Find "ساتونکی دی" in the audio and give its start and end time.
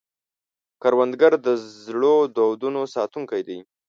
2.95-3.59